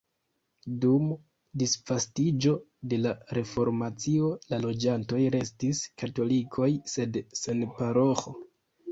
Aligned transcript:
Dum 0.83 1.09
disvastiĝo 1.63 2.53
de 2.93 2.97
la 3.01 3.11
reformacio 3.37 4.31
la 4.53 4.59
loĝantoj 4.63 5.19
restis 5.35 5.81
katolikoj 6.03 6.71
sed 6.93 7.21
sen 7.41 7.61
paroĥo. 7.77 8.35